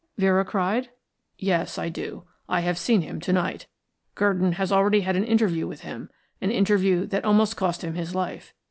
[0.17, 0.89] Vera cried.
[1.37, 2.23] "Yes, I do.
[2.49, 3.67] I have seen him to night.
[4.15, 6.09] Gurdon has already had an interview with him
[6.41, 8.51] an interview that almost cost him his life.